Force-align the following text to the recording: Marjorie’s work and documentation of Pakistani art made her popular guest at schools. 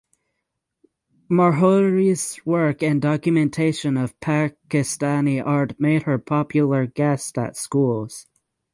Marjorie’s 1.29 2.43
work 2.43 2.81
and 2.81 2.99
documentation 3.03 3.97
of 3.97 4.19
Pakistani 4.19 5.39
art 5.45 5.79
made 5.79 6.01
her 6.09 6.17
popular 6.17 6.87
guest 6.87 7.37
at 7.37 7.55
schools. 7.55 8.25